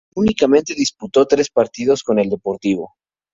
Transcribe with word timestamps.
Únicamente 0.15 0.73
disputó 0.73 1.27
tres 1.27 1.51
partidos 1.51 2.01
con 2.01 2.17
el 2.17 2.27
Deportivo. 2.27 2.95